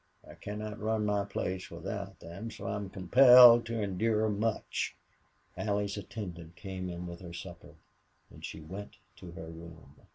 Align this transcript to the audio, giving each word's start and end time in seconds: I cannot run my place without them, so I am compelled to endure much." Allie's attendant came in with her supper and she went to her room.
I 0.27 0.33
cannot 0.33 0.79
run 0.79 1.05
my 1.05 1.25
place 1.25 1.69
without 1.69 2.21
them, 2.21 2.49
so 2.49 2.65
I 2.65 2.75
am 2.75 2.89
compelled 2.89 3.67
to 3.67 3.83
endure 3.83 4.29
much." 4.29 4.95
Allie's 5.55 5.95
attendant 5.95 6.55
came 6.55 6.89
in 6.89 7.05
with 7.05 7.19
her 7.21 7.33
supper 7.33 7.75
and 8.31 8.43
she 8.43 8.61
went 8.61 8.97
to 9.17 9.29
her 9.33 9.45
room. 9.47 9.95